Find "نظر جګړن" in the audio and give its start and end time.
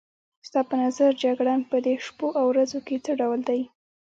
0.83-1.59